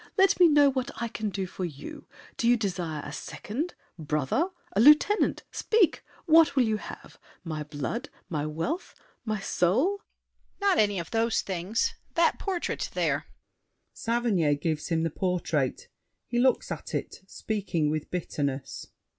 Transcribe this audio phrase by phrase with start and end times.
[0.17, 2.07] Let me know What I can do for you.
[2.35, 5.43] Do you desire A second—brother—a lieutenant?
[5.51, 6.03] Speak!
[6.25, 8.95] What will you have—my blood, my wealth,
[9.25, 9.97] my soul?
[9.97, 10.59] DIDIER.
[10.69, 11.93] Not any of those things.
[12.15, 13.27] That portrait there!
[13.93, 15.87] [Saverny gives him the portrait;
[16.25, 18.87] he looks at it, speaking with bitterness.